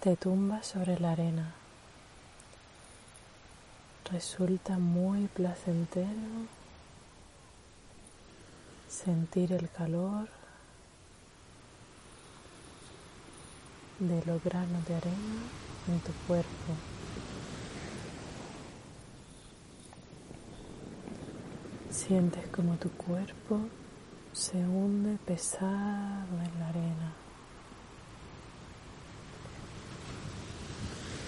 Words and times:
Te 0.00 0.16
tumbas 0.16 0.66
sobre 0.66 0.98
la 0.98 1.12
arena. 1.12 1.54
Resulta 4.10 4.76
muy 4.76 5.28
placentero 5.28 6.08
sentir 8.88 9.52
el 9.52 9.70
calor 9.70 10.28
de 14.00 14.20
los 14.26 14.42
granos 14.42 14.84
de 14.86 14.96
arena 14.96 15.42
en 15.86 16.00
tu 16.00 16.12
cuerpo. 16.26 16.74
Sientes 21.88 22.48
como 22.48 22.74
tu 22.78 22.90
cuerpo 22.90 23.60
se 24.34 24.58
hunde 24.58 25.16
pesado 25.24 26.40
en 26.44 26.60
la 26.60 26.68
arena. 26.68 27.12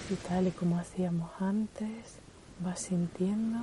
Y 0.09 0.15
tal 0.15 0.47
y 0.47 0.51
como 0.51 0.77
hacíamos 0.77 1.31
antes, 1.39 2.17
vas 2.59 2.79
sintiendo 2.79 3.59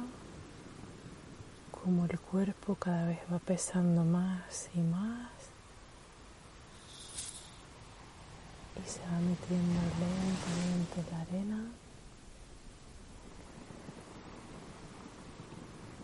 como 1.71 2.07
el 2.07 2.19
cuerpo 2.19 2.75
cada 2.77 3.07
vez 3.07 3.19
va 3.31 3.39
pesando 3.39 4.03
más 4.05 4.71
y 4.75 4.79
más 4.79 5.31
y 8.77 8.89
se 8.89 9.01
va 9.01 9.21
metiendo 9.21 9.81
lentamente 10.01 11.11
la 11.11 11.21
arena. 11.21 11.65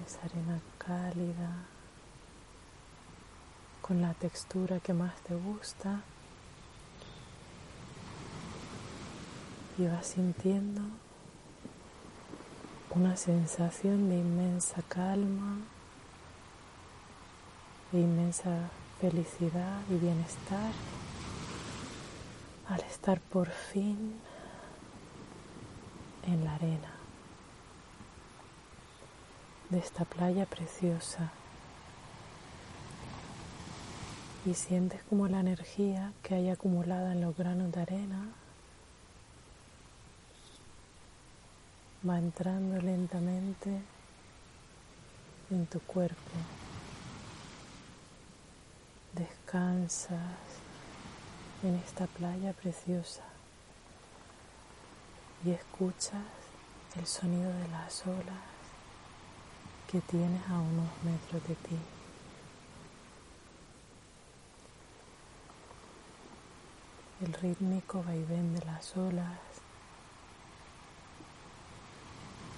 Esa 0.06 0.20
arena 0.27 0.61
cálida 0.78 1.80
con 3.91 4.03
la 4.03 4.15
textura 4.15 4.79
que 4.79 4.93
más 4.93 5.21
te 5.23 5.35
gusta. 5.35 6.03
Y 9.77 9.87
vas 9.89 10.07
sintiendo 10.07 10.81
una 12.91 13.17
sensación 13.17 14.09
de 14.09 14.19
inmensa 14.19 14.81
calma, 14.83 15.59
de 17.91 17.99
inmensa 17.99 18.71
felicidad 19.01 19.81
y 19.91 19.95
bienestar. 19.97 20.73
Al 22.69 22.81
estar 22.83 23.19
por 23.19 23.49
fin 23.49 24.15
en 26.29 26.45
la 26.45 26.55
arena 26.55 26.93
de 29.69 29.81
esta 29.81 30.05
playa 30.05 30.47
preciosa 30.47 31.33
y 34.47 34.55
sientes 34.55 35.03
como 35.05 35.29
la 35.29 35.41
energía 35.41 36.13
que 36.23 36.35
hay 36.35 36.49
acumulada 36.49 37.13
en 37.13 37.21
los 37.21 37.37
granos 37.37 37.73
de 37.73 37.83
arena 37.83 38.29
va 42.09 42.19
entrando 42.19 42.81
lentamente 42.81 43.83
en 45.50 45.67
tu 45.67 45.81
cuerpo. 45.81 46.17
Descansas 49.12 50.19
en 51.62 51.75
esta 51.75 52.06
playa 52.06 52.55
preciosa 52.55 53.25
y 55.45 55.50
escuchas 55.50 56.25
el 56.97 57.06
sonido 57.06 57.53
de 57.53 57.69
las 57.69 58.06
olas 58.06 58.49
que 59.91 60.00
tienes 60.00 60.49
a 60.49 60.59
unos 60.59 60.89
metros 61.05 61.47
de 61.47 61.55
ti. 61.56 62.00
El 67.20 67.32
rítmico 67.34 68.03
vaivén 68.03 68.54
de 68.54 68.64
las 68.64 68.97
olas, 68.97 69.38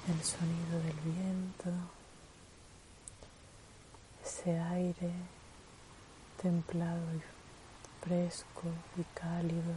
el 0.08 0.22
sonido 0.22 0.78
del 0.78 0.96
viento, 1.00 1.70
ese 4.24 4.58
aire 4.58 5.12
templado 6.40 7.02
y 7.16 8.04
fresco 8.04 8.68
y 8.96 9.02
cálido 9.18 9.74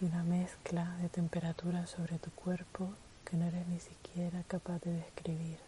y 0.00 0.06
una 0.06 0.22
mezcla 0.22 0.84
de 1.02 1.08
temperatura 1.08 1.86
sobre 1.86 2.18
tu 2.18 2.30
cuerpo 2.30 2.90
que 3.24 3.36
no 3.36 3.46
eres 3.46 3.66
ni 3.68 3.80
siquiera 3.80 4.42
capaz 4.46 4.80
de 4.80 4.92
describir. 4.92 5.58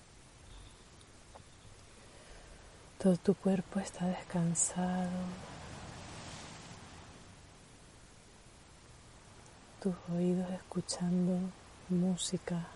Todo 3.02 3.16
tu 3.16 3.34
cuerpo 3.34 3.80
está 3.80 4.06
descansado, 4.06 5.10
tus 9.80 9.94
oídos 10.14 10.50
escuchando 10.50 11.38
música, 11.88 12.66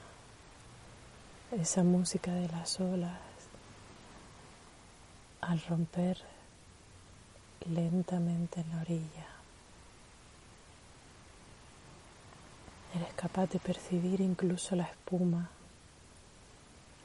esa 1.53 1.83
música 1.83 2.33
de 2.33 2.49
las 2.49 2.81
olas 2.81 3.19
al 5.43 5.61
romper 5.69 6.17
lentamente 7.69 8.63
en 8.63 8.71
la 8.71 8.81
orilla. 8.81 9.27
Eres 12.95 13.13
capaz 13.15 13.51
de 13.51 13.59
percibir 13.59 14.23
incluso 14.23 14.75
la 14.75 14.85
espuma, 14.85 15.51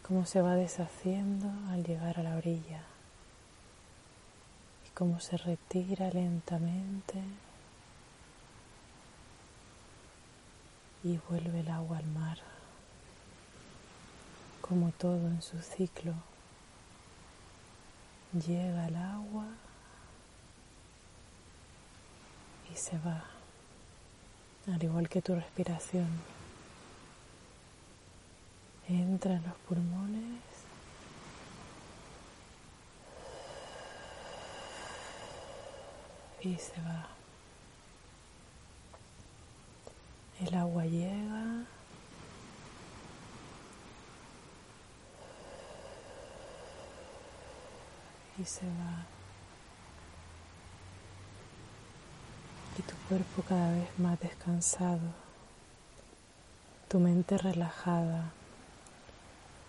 cómo 0.07 0.25
se 0.25 0.41
va 0.41 0.55
deshaciendo 0.55 1.51
al 1.71 1.83
llegar 1.83 2.17
a 2.19 2.23
la 2.23 2.37
orilla 2.37 2.83
y 4.87 4.89
cómo 4.91 5.19
se 5.19 5.35
retira 5.35 6.09
lentamente 6.09 7.21
y 11.03 11.17
vuelve 11.29 11.61
el 11.61 11.69
agua 11.69 11.97
al 11.97 12.05
mar, 12.07 12.37
como 14.61 14.91
todo 14.91 15.27
en 15.27 15.41
su 15.41 15.61
ciclo. 15.61 16.13
Llega 18.33 18.87
el 18.87 18.95
agua 18.95 19.45
y 22.71 22.75
se 22.75 22.97
va, 22.99 23.23
al 24.67 24.83
igual 24.83 25.09
que 25.09 25.21
tu 25.21 25.35
respiración. 25.35 26.07
Entra 28.87 29.35
en 29.35 29.43
los 29.43 29.55
pulmones 29.67 30.41
y 36.41 36.55
se 36.55 36.81
va. 36.81 37.18
El 40.49 40.55
agua 40.55 40.83
llega. 40.83 41.63
Y 48.39 48.45
se 48.45 48.65
va. 48.65 49.05
Y 52.79 52.81
tu 52.81 52.95
cuerpo 53.07 53.43
cada 53.47 53.73
vez 53.73 53.99
más 53.99 54.19
descansado. 54.19 55.13
Tu 56.87 56.99
mente 56.99 57.37
relajada. 57.37 58.31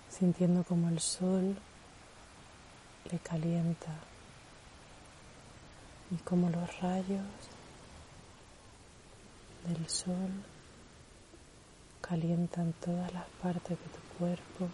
Sintiendo 0.09 0.65
como 0.65 0.89
el 0.89 1.01
sol 1.01 1.59
le 3.11 3.19
calienta. 3.19 3.93
Y 6.11 6.17
como 6.23 6.49
los 6.49 6.81
rayos 6.81 7.27
del 9.67 9.87
sol 9.87 10.31
calientan 12.11 12.73
todas 12.85 13.13
las 13.15 13.25
partes 13.41 13.79
de 13.79 13.87
tu 13.87 14.01
cuerpo. 14.19 14.69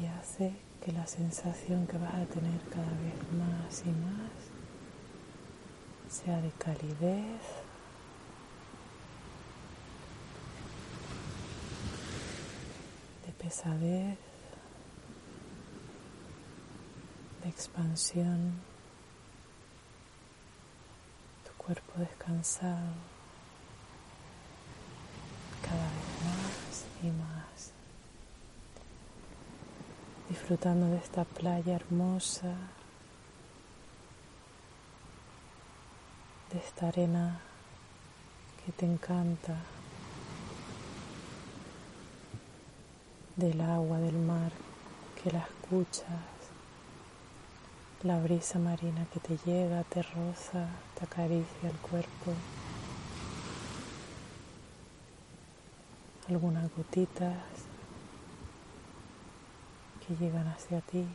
Y 0.00 0.06
hace 0.06 0.54
que 0.84 0.92
la 0.92 1.04
sensación 1.08 1.88
que 1.88 1.98
vas 1.98 2.14
a 2.14 2.26
tener 2.26 2.60
cada 2.70 2.84
vez 2.84 3.32
más 3.32 3.82
y 3.84 3.90
más 3.90 4.30
sea 6.08 6.40
de 6.40 6.52
calidez, 6.52 7.42
de 13.26 13.32
pesadez, 13.32 14.18
de 17.42 17.48
expansión, 17.48 18.52
tu 21.44 21.52
cuerpo 21.70 22.00
descansado. 22.00 22.94
Cada 25.62 25.84
vez 25.84 26.08
más 26.26 26.84
y 27.00 27.06
más, 27.06 27.70
disfrutando 30.28 30.86
de 30.86 30.96
esta 30.96 31.22
playa 31.24 31.76
hermosa, 31.76 32.56
de 36.52 36.58
esta 36.58 36.88
arena 36.88 37.38
que 38.64 38.72
te 38.72 38.86
encanta. 38.86 39.54
del 43.36 43.58
agua 43.62 43.98
del 44.00 44.18
mar 44.18 44.52
que 45.22 45.30
la 45.30 45.38
escuchas, 45.38 46.29
la 48.02 48.18
brisa 48.18 48.58
marina 48.58 49.04
que 49.12 49.20
te 49.20 49.36
llega, 49.44 49.84
te 49.84 50.02
roza, 50.02 50.68
te 50.98 51.04
acaricia 51.04 51.68
el 51.68 51.76
cuerpo, 51.76 52.32
algunas 56.28 56.74
gotitas 56.74 57.36
que 60.06 60.16
llegan 60.16 60.48
hacia 60.48 60.80
ti, 60.80 61.06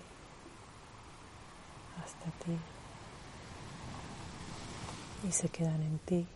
hasta 2.04 2.30
ti 2.44 2.58
y 5.28 5.32
se 5.32 5.50
quedan 5.50 5.82
en 5.82 5.98
ti. 6.00 6.28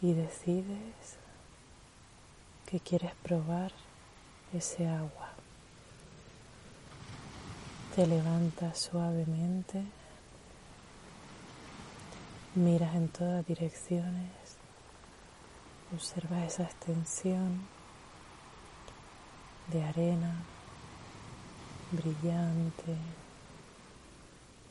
Y 0.00 0.12
decides 0.12 1.18
que 2.70 2.78
quieres 2.78 3.12
probar 3.24 3.72
ese 4.52 4.86
agua. 4.86 5.37
Te 7.94 8.06
levantas 8.06 8.78
suavemente, 8.78 9.82
miras 12.54 12.94
en 12.94 13.08
todas 13.08 13.44
direcciones, 13.44 14.30
observa 15.92 16.44
esa 16.44 16.62
extensión 16.62 17.66
de 19.72 19.82
arena 19.82 20.32
brillante, 21.90 22.96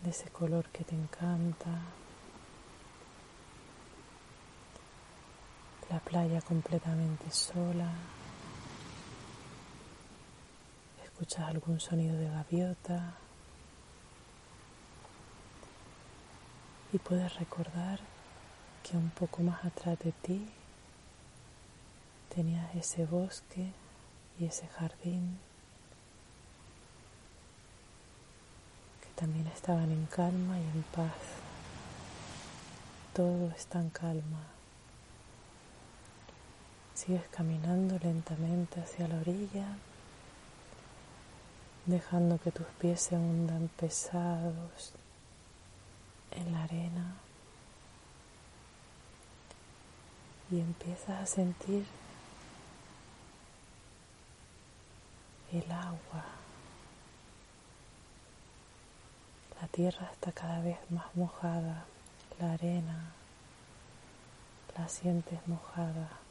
de 0.04 0.10
ese 0.10 0.30
color 0.30 0.70
que 0.70 0.86
te 0.86 0.96
encanta. 0.96 1.82
la 5.90 6.00
playa 6.00 6.42
completamente 6.42 7.32
sola. 7.32 7.90
Escuchas 11.20 11.48
algún 11.48 11.80
sonido 11.80 12.16
de 12.16 12.30
gaviota 12.30 13.16
y 16.94 17.00
puedes 17.00 17.36
recordar 17.38 18.00
que 18.84 18.96
un 18.96 19.10
poco 19.10 19.42
más 19.42 19.66
atrás 19.66 19.98
de 19.98 20.12
ti 20.12 20.48
tenías 22.36 22.76
ese 22.76 23.08
bosque 23.08 23.72
y 24.40 24.46
ese 24.46 24.68
jardín 24.68 25.40
que 29.02 29.10
también 29.20 29.48
estaban 29.48 29.90
en 29.90 30.06
calma 30.06 30.60
y 30.60 30.62
en 30.62 30.84
paz. 30.96 31.18
Todo 33.16 33.48
está 33.58 33.80
en 33.80 33.90
calma. 33.90 34.44
Sigues 36.94 37.28
caminando 37.32 37.98
lentamente 38.04 38.82
hacia 38.82 39.08
la 39.08 39.18
orilla, 39.20 39.66
dejando 41.88 42.38
que 42.38 42.52
tus 42.52 42.68
pies 42.80 43.02
se 43.02 43.16
hundan 43.16 43.70
pesados 43.80 44.92
en 46.32 46.52
la 46.52 46.64
arena 46.64 47.16
y 50.52 50.60
empiezas 50.60 51.22
a 51.22 51.26
sentir 51.26 51.86
el 55.54 55.72
agua. 55.72 56.26
La 59.62 59.68
tierra 59.70 60.10
está 60.12 60.32
cada 60.34 60.60
vez 60.60 60.78
más 60.92 61.16
mojada, 61.16 61.86
la 62.40 62.52
arena 62.54 63.14
la 64.78 64.88
sientes 64.88 65.40
mojada 65.48 66.27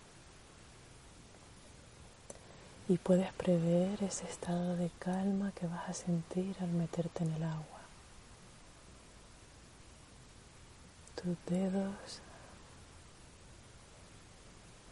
y 2.89 2.99
puedes 2.99 3.33
prever 3.33 4.03
ese 4.03 4.27
estado 4.27 4.77
de 4.77 4.91
calma 4.99 5.53
que 5.53 5.67
vas 5.67 5.89
a 5.89 5.93
sentir 5.93 6.57
al 6.61 6.69
meterte 6.69 7.25
en 7.25 7.33
el 7.33 7.43
agua. 7.43 7.81
Tus 11.17 11.37
dedos 11.47 12.21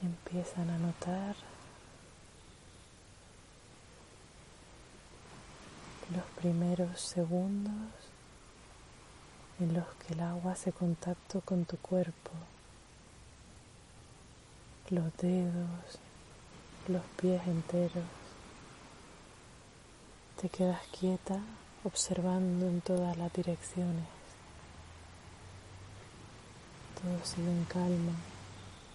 empiezan 0.02 0.70
a 0.70 0.78
notar 0.78 1.36
los 6.14 6.24
primeros 6.40 7.00
segundos 7.00 7.72
en 9.60 9.72
los 9.72 9.86
que 9.94 10.14
el 10.14 10.20
agua 10.20 10.52
hace 10.52 10.72
contacto 10.72 11.40
con 11.42 11.64
tu 11.64 11.76
cuerpo, 11.76 12.32
los 14.90 15.16
dedos, 15.18 15.98
los 16.88 17.02
pies 17.16 17.40
enteros. 17.46 18.04
Te 20.40 20.48
quedas 20.48 20.80
quieta 20.98 21.40
observando 21.84 22.66
en 22.66 22.80
todas 22.80 23.16
las 23.16 23.32
direcciones. 23.32 24.06
Todo 27.00 27.24
sigue 27.24 27.50
en 27.50 27.64
calma 27.64 28.12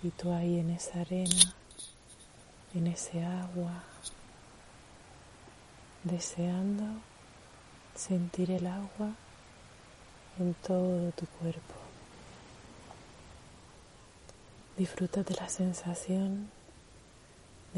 y 0.03 0.09
tú 0.09 0.31
ahí 0.31 0.59
en 0.59 0.71
esa 0.71 1.01
arena, 1.01 1.53
en 2.73 2.87
ese 2.87 3.23
agua, 3.23 3.83
deseando 6.03 6.85
sentir 7.95 8.51
el 8.51 8.67
agua 8.67 9.13
en 10.39 10.53
todo 10.55 11.11
tu 11.11 11.25
cuerpo. 11.25 11.75
Disfruta 14.77 15.23
de 15.23 15.35
la 15.35 15.49
sensación 15.49 16.49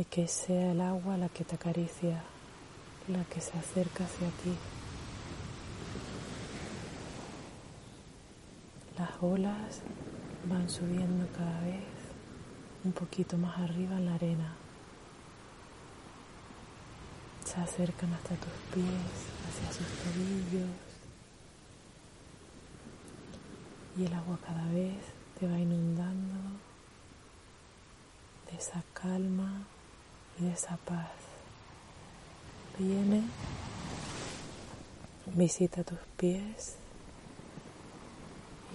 de 0.01 0.05
que 0.05 0.27
sea 0.27 0.71
el 0.71 0.81
agua 0.81 1.15
la 1.15 1.29
que 1.29 1.43
te 1.43 1.53
acaricia, 1.53 2.23
la 3.07 3.23
que 3.25 3.39
se 3.39 3.55
acerca 3.55 4.03
hacia 4.03 4.29
ti. 4.29 4.57
Las 8.97 9.11
olas 9.21 9.81
van 10.49 10.67
subiendo 10.67 11.27
cada 11.37 11.61
vez 11.61 11.85
un 12.83 12.93
poquito 12.93 13.37
más 13.37 13.59
arriba 13.59 13.95
en 13.97 14.05
la 14.07 14.15
arena. 14.15 14.55
Se 17.45 17.61
acercan 17.61 18.11
hasta 18.11 18.33
tus 18.37 18.53
pies, 18.73 19.17
hacia 19.47 19.71
sus 19.71 19.87
tobillos. 20.01 20.77
Y 23.99 24.05
el 24.05 24.13
agua 24.13 24.39
cada 24.43 24.65
vez 24.71 24.97
te 25.39 25.47
va 25.47 25.59
inundando 25.59 26.39
de 28.49 28.57
esa 28.57 28.81
calma 28.95 29.67
y 30.41 30.47
esa 30.47 30.77
paz. 30.77 31.09
Viene, 32.77 33.23
visita 35.35 35.83
tus 35.83 35.99
pies 36.17 36.77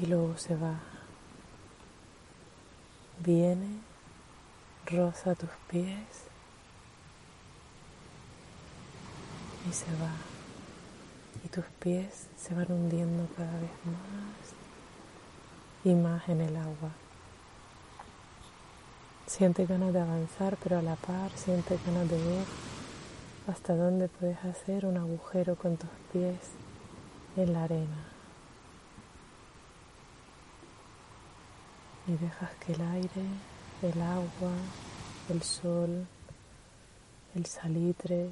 y 0.01 0.07
luego 0.07 0.37
se 0.37 0.55
va. 0.55 0.79
Viene, 3.19 3.81
roza 4.87 5.35
tus 5.35 5.51
pies 5.69 6.07
y 9.69 9.73
se 9.73 9.91
va. 9.97 10.13
Y 11.45 11.49
tus 11.49 11.65
pies 11.81 12.29
se 12.37 12.55
van 12.55 12.71
hundiendo 12.71 13.27
cada 13.37 13.53
vez 13.55 13.71
más 13.85 14.55
y 15.85 15.95
más 15.95 16.29
en 16.29 16.41
el 16.43 16.57
agua. 16.57 17.06
Siente 19.27 19.67
ganas 19.67 19.93
de 19.93 20.01
avanzar, 20.01 20.57
pero 20.63 20.79
a 20.79 20.83
la 20.83 20.95
par 20.95 21.31
siente 21.33 21.79
ganas 21.85 22.09
de 22.09 22.17
ver 22.17 22.45
hasta 23.49 23.75
dónde 23.75 24.09
puedes 24.09 24.39
hacer 24.45 24.87
un 24.87 24.97
agujero 24.97 25.57
con 25.57 25.77
tus 25.77 25.91
pies 26.13 26.39
en 27.37 27.53
la 27.53 27.65
arena. 27.65 28.05
Y 32.07 32.13
dejas 32.13 32.55
que 32.65 32.73
el 32.75 32.81
aire, 32.81 33.27
el 33.83 34.01
agua, 34.01 34.53
el 35.29 35.43
sol, 35.43 36.07
el 37.35 37.47
salitre 37.47 38.31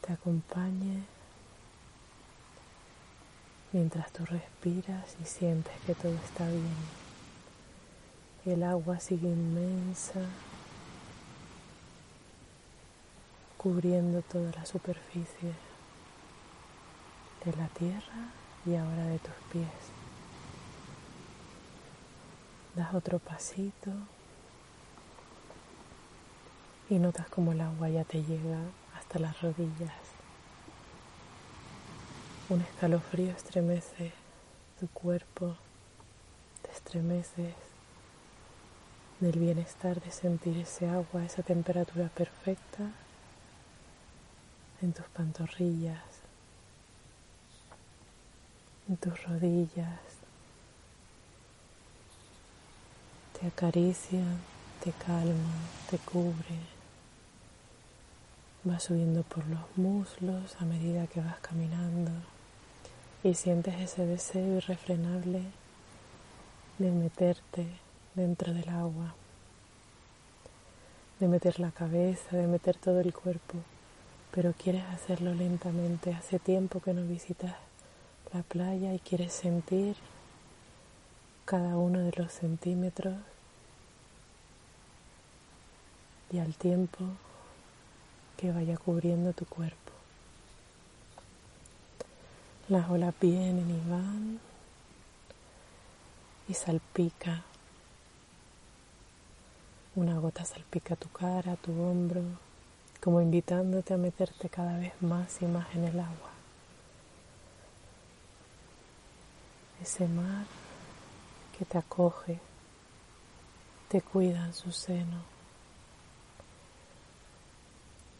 te 0.00 0.12
acompañe 0.14 1.02
mientras 3.72 4.10
tú 4.12 4.24
respiras 4.24 5.14
y 5.20 5.26
sientes 5.26 5.74
que 5.86 5.94
todo 5.94 6.14
está 6.14 6.48
bien 6.48 7.05
El 8.46 8.62
agua 8.62 9.00
sigue 9.00 9.26
inmensa, 9.26 10.20
cubriendo 13.58 14.22
toda 14.22 14.52
la 14.52 14.64
superficie 14.64 15.52
de 17.44 17.56
la 17.56 17.66
tierra 17.70 18.30
y 18.64 18.76
ahora 18.76 19.06
de 19.06 19.18
tus 19.18 19.34
pies. 19.50 19.66
Das 22.76 22.94
otro 22.94 23.18
pasito 23.18 23.90
y 26.88 27.00
notas 27.00 27.28
como 27.28 27.50
el 27.50 27.60
agua 27.62 27.88
ya 27.88 28.04
te 28.04 28.22
llega 28.22 28.60
hasta 28.96 29.18
las 29.18 29.42
rodillas. 29.42 29.90
Un 32.48 32.60
escalofrío 32.60 33.32
estremece 33.32 34.12
tu 34.78 34.86
cuerpo, 34.86 35.56
te 36.62 36.70
estremeces 36.70 37.65
del 39.20 39.38
bienestar 39.38 40.00
de 40.00 40.10
sentir 40.10 40.58
ese 40.58 40.86
agua, 40.88 41.24
esa 41.24 41.42
temperatura 41.42 42.08
perfecta 42.08 42.90
en 44.82 44.92
tus 44.92 45.06
pantorrillas, 45.06 46.02
en 48.88 48.96
tus 48.98 49.22
rodillas. 49.24 50.00
Te 53.40 53.46
acaricia, 53.46 54.22
te 54.82 54.92
calma, 54.92 55.54
te 55.90 55.98
cubre. 55.98 56.76
Va 58.68 58.78
subiendo 58.80 59.22
por 59.22 59.46
los 59.46 59.60
muslos 59.76 60.56
a 60.60 60.64
medida 60.64 61.06
que 61.06 61.20
vas 61.20 61.38
caminando 61.40 62.10
y 63.22 63.34
sientes 63.34 63.80
ese 63.80 64.04
deseo 64.04 64.58
irrefrenable 64.58 65.42
de 66.78 66.90
meterte 66.90 67.85
dentro 68.16 68.52
del 68.52 68.68
agua, 68.70 69.14
de 71.20 71.28
meter 71.28 71.60
la 71.60 71.70
cabeza, 71.70 72.36
de 72.36 72.46
meter 72.46 72.76
todo 72.76 73.00
el 73.00 73.12
cuerpo, 73.12 73.58
pero 74.32 74.54
quieres 74.54 74.84
hacerlo 74.86 75.34
lentamente. 75.34 76.14
Hace 76.14 76.38
tiempo 76.38 76.80
que 76.80 76.94
no 76.94 77.06
visitas 77.06 77.54
la 78.32 78.42
playa 78.42 78.94
y 78.94 78.98
quieres 78.98 79.32
sentir 79.32 79.96
cada 81.44 81.76
uno 81.76 82.00
de 82.00 82.12
los 82.16 82.32
centímetros 82.32 83.14
y 86.32 86.38
al 86.38 86.54
tiempo 86.54 87.04
que 88.36 88.50
vaya 88.50 88.76
cubriendo 88.76 89.32
tu 89.32 89.44
cuerpo. 89.46 89.76
Las 92.68 92.90
olas 92.90 93.14
vienen 93.20 93.70
y 93.70 93.90
van 93.90 94.40
y 96.48 96.54
salpica. 96.54 97.44
Una 99.96 100.18
gota 100.18 100.44
salpica 100.44 100.94
tu 100.94 101.08
cara, 101.08 101.56
tu 101.56 101.72
hombro, 101.72 102.20
como 103.02 103.22
invitándote 103.22 103.94
a 103.94 103.96
meterte 103.96 104.50
cada 104.50 104.76
vez 104.76 104.92
más 105.00 105.40
y 105.40 105.46
más 105.46 105.74
en 105.74 105.84
el 105.84 105.98
agua. 105.98 106.32
Ese 109.80 110.06
mar 110.06 110.44
que 111.56 111.64
te 111.64 111.78
acoge, 111.78 112.38
te 113.88 114.02
cuida 114.02 114.44
en 114.44 114.52
su 114.52 114.70
seno 114.70 115.22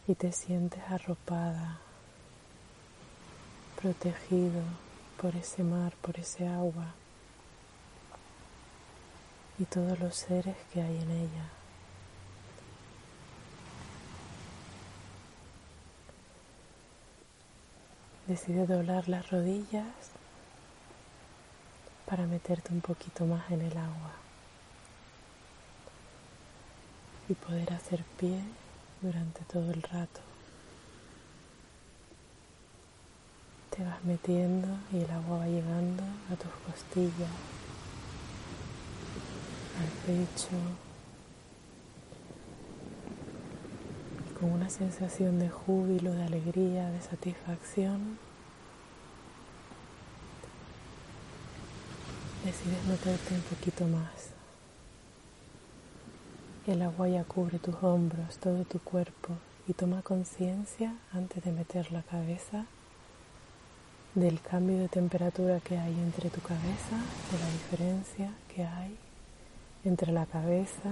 y 0.08 0.14
te 0.14 0.32
sientes 0.32 0.82
arropada 0.88 1.78
protegido 3.82 4.62
por 5.20 5.36
ese 5.36 5.62
mar, 5.62 5.92
por 6.00 6.18
ese 6.18 6.48
agua 6.48 6.94
y 9.58 9.66
todos 9.66 9.98
los 10.00 10.16
seres 10.16 10.56
que 10.72 10.80
hay 10.80 10.96
en 10.96 11.10
ella. 11.10 11.50
Decide 18.26 18.66
doblar 18.66 19.08
las 19.08 19.30
rodillas 19.30 19.86
para 22.06 22.26
meterte 22.26 22.72
un 22.72 22.80
poquito 22.80 23.24
más 23.24 23.50
en 23.50 23.62
el 23.62 23.76
agua 23.76 24.12
y 27.28 27.34
poder 27.34 27.72
hacer 27.72 28.04
pie 28.18 28.40
durante 29.02 29.44
todo 29.44 29.70
el 29.72 29.82
rato. 29.82 30.20
te 33.76 33.84
vas 33.84 34.02
metiendo 34.04 34.68
y 34.90 35.00
el 35.00 35.10
agua 35.10 35.40
va 35.40 35.46
llegando 35.46 36.02
a 36.32 36.36
tus 36.36 36.50
costillas, 36.64 37.28
al 39.78 39.88
pecho, 40.06 40.56
con 44.38 44.52
una 44.52 44.68
sensación 44.68 45.38
de 45.38 45.48
júbilo, 45.48 46.12
de 46.12 46.24
alegría, 46.24 46.90
de 46.90 47.00
satisfacción, 47.00 48.18
decides 52.44 52.84
meterte 52.86 53.34
un 53.34 53.40
poquito 53.42 53.86
más. 53.86 54.30
El 56.66 56.82
agua 56.82 57.08
ya 57.08 57.24
cubre 57.24 57.58
tus 57.58 57.76
hombros, 57.82 58.38
todo 58.38 58.64
tu 58.64 58.78
cuerpo 58.80 59.34
y 59.68 59.72
toma 59.72 60.02
conciencia 60.02 60.94
antes 61.12 61.42
de 61.42 61.52
meter 61.52 61.90
la 61.92 62.02
cabeza 62.02 62.66
del 64.14 64.40
cambio 64.40 64.78
de 64.78 64.88
temperatura 64.88 65.60
que 65.60 65.78
hay 65.78 65.92
entre 65.92 66.30
tu 66.30 66.40
cabeza, 66.40 66.96
de 67.30 67.38
la 67.38 67.50
diferencia 67.50 68.30
que 68.54 68.64
hay 68.64 68.96
entre 69.84 70.12
la 70.12 70.26
cabeza 70.26 70.90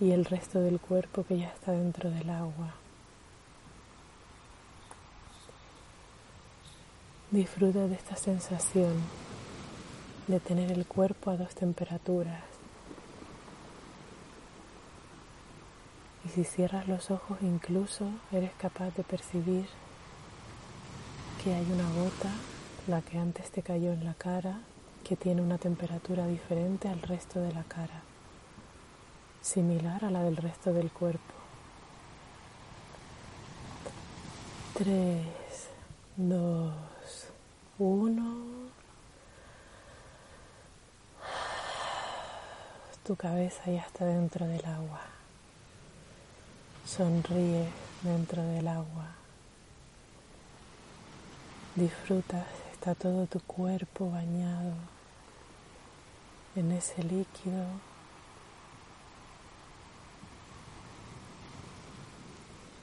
y 0.00 0.12
el 0.12 0.24
resto 0.24 0.60
del 0.60 0.80
cuerpo 0.80 1.24
que 1.24 1.38
ya 1.38 1.48
está 1.48 1.72
dentro 1.72 2.10
del 2.10 2.30
agua. 2.30 2.74
Disfruta 7.30 7.86
de 7.86 7.94
esta 7.94 8.16
sensación 8.16 8.94
de 10.26 10.40
tener 10.40 10.72
el 10.72 10.86
cuerpo 10.86 11.30
a 11.30 11.36
dos 11.36 11.54
temperaturas. 11.54 12.42
Y 16.24 16.28
si 16.30 16.44
cierras 16.44 16.88
los 16.88 17.10
ojos 17.10 17.38
incluso 17.42 18.06
eres 18.32 18.52
capaz 18.54 18.94
de 18.96 19.04
percibir 19.04 19.66
que 21.44 21.54
hay 21.54 21.66
una 21.72 21.88
gota, 22.02 22.30
la 22.86 23.02
que 23.02 23.18
antes 23.18 23.50
te 23.50 23.62
cayó 23.62 23.92
en 23.92 24.04
la 24.04 24.14
cara, 24.14 24.60
que 25.04 25.16
tiene 25.16 25.42
una 25.42 25.58
temperatura 25.58 26.26
diferente 26.26 26.88
al 26.88 27.00
resto 27.02 27.40
de 27.40 27.52
la 27.52 27.64
cara, 27.64 28.02
similar 29.40 30.04
a 30.04 30.10
la 30.10 30.22
del 30.22 30.36
resto 30.36 30.72
del 30.72 30.90
cuerpo. 30.90 31.34
3, 34.74 35.26
2, 36.16 36.72
1. 37.78 38.50
Tu 43.04 43.16
cabeza 43.16 43.66
ya 43.66 43.80
está 43.80 44.04
dentro 44.04 44.46
del 44.46 44.64
agua. 44.64 45.00
Sonríe 46.86 47.68
dentro 48.02 48.42
del 48.42 48.68
agua. 48.68 49.06
Disfrutas, 51.74 52.46
está 52.72 52.94
todo 52.94 53.26
tu 53.26 53.40
cuerpo 53.40 54.10
bañado 54.10 54.72
en 56.56 56.72
ese 56.72 57.02
líquido. 57.02 57.66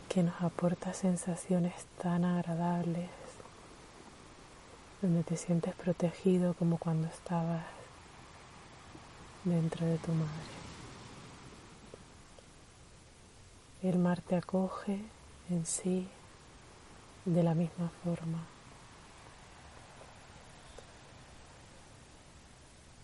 Que 0.10 0.24
nos 0.24 0.42
aporta 0.42 0.94
sensaciones 0.94 1.74
tan 2.02 2.24
agradables, 2.24 3.10
donde 5.02 5.24
te 5.24 5.38
sientes 5.38 5.76
protegido 5.76 6.54
como 6.54 6.78
cuando 6.78 7.08
estabas 7.08 7.64
dentro 9.44 9.86
de 9.86 9.98
tu 9.98 10.12
madre. 10.12 10.58
El 13.84 14.00
mar 14.00 14.22
te 14.22 14.36
acoge 14.36 15.02
en 15.50 15.66
sí 15.66 16.08
de 17.26 17.44
la 17.44 17.54
misma 17.54 17.90
forma. 18.04 18.40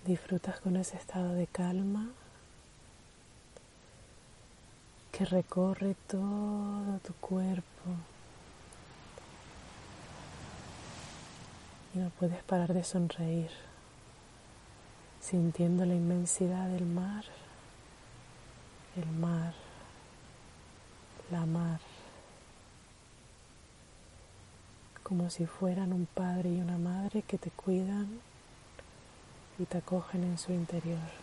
Disfrutas 0.06 0.60
con 0.60 0.76
ese 0.78 0.98
estado 0.98 1.34
de 1.34 1.48
calma 1.48 2.10
que 5.14 5.26
recorre 5.26 5.96
todo 6.08 6.98
tu 7.06 7.14
cuerpo 7.22 7.84
y 11.94 12.00
no 12.00 12.10
puedes 12.10 12.42
parar 12.42 12.74
de 12.74 12.84
sonreír, 12.84 13.52
sintiendo 15.22 15.86
la 15.86 15.94
inmensidad 15.94 16.68
del 16.68 16.88
mar, 16.88 17.24
el 18.96 19.06
mar, 19.06 19.54
la 21.30 21.46
mar, 21.46 21.80
como 25.04 25.30
si 25.30 25.46
fueran 25.46 25.94
un 25.94 26.08
padre 26.08 26.50
y 26.50 26.60
una 26.60 26.80
madre 26.80 27.22
que 27.22 27.38
te 27.38 27.52
cuidan 27.52 28.08
y 29.60 29.66
te 29.66 29.78
acogen 29.78 30.24
en 30.24 30.40
su 30.40 30.52
interior. 30.54 31.23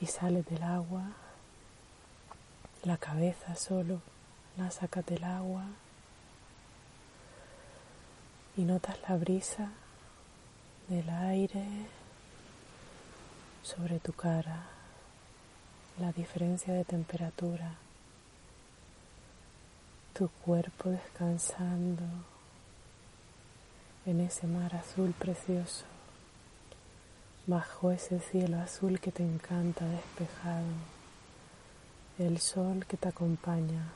Y 0.00 0.06
sales 0.06 0.46
del 0.46 0.62
agua, 0.62 1.02
la 2.84 2.96
cabeza 2.96 3.54
solo 3.54 4.00
la 4.56 4.70
sacas 4.70 5.04
del 5.06 5.24
agua. 5.24 5.64
Y 8.56 8.62
notas 8.62 8.98
la 9.08 9.16
brisa 9.16 9.70
del 10.88 11.08
aire 11.08 11.64
sobre 13.62 14.00
tu 14.00 14.12
cara, 14.12 14.64
la 15.98 16.12
diferencia 16.12 16.74
de 16.74 16.84
temperatura, 16.84 17.74
tu 20.12 20.28
cuerpo 20.44 20.90
descansando 20.90 22.02
en 24.04 24.20
ese 24.20 24.46
mar 24.46 24.74
azul 24.74 25.14
precioso, 25.18 25.84
bajo 27.50 27.90
ese 27.90 28.20
cielo 28.20 28.60
azul 28.60 29.00
que 29.00 29.10
te 29.10 29.24
encanta 29.24 29.84
despejado, 29.84 30.72
el 32.20 32.38
sol 32.38 32.86
que 32.86 32.96
te 32.96 33.08
acompaña, 33.08 33.88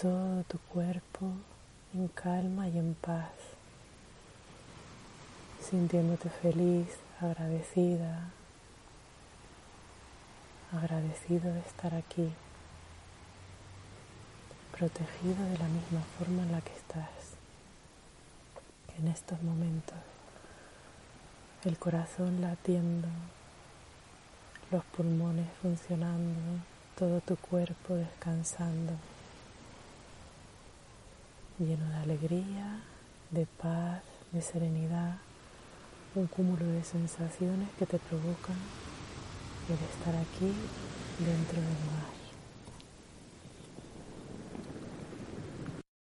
todo 0.00 0.42
tu 0.44 0.58
cuerpo 0.58 1.30
en 1.92 2.08
calma 2.08 2.66
y 2.68 2.78
en 2.78 2.94
paz 2.94 3.28
sintiéndote 5.60 6.30
feliz, 6.30 6.96
agradecida, 7.20 8.30
agradecido 10.72 11.52
de 11.52 11.60
estar 11.60 11.94
aquí, 11.94 12.32
protegido 14.72 15.44
de 15.44 15.58
la 15.58 15.68
misma 15.68 16.00
forma 16.18 16.42
en 16.44 16.52
la 16.52 16.62
que 16.62 16.72
estás 16.72 17.36
en 18.96 19.08
estos 19.08 19.42
momentos, 19.42 20.17
el 21.64 21.78
corazón 21.78 22.40
latiendo, 22.40 23.08
los 24.70 24.84
pulmones 24.84 25.46
funcionando, 25.62 26.40
todo 26.96 27.20
tu 27.20 27.36
cuerpo 27.36 27.94
descansando, 27.94 28.92
lleno 31.58 31.88
de 31.90 31.96
alegría, 31.96 32.80
de 33.30 33.46
paz, 33.46 34.02
de 34.32 34.42
serenidad 34.42 35.18
un 36.14 36.26
cúmulo 36.26 36.64
de 36.66 36.82
sensaciones 36.82 37.68
que 37.78 37.86
te 37.86 37.98
provocan 37.98 38.56
el 39.68 39.74
estar 39.74 40.16
aquí 40.16 40.52
dentro 41.18 41.60
del 41.60 41.78
mar. 41.92 42.17